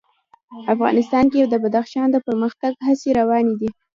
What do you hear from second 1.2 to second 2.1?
کې د بدخشان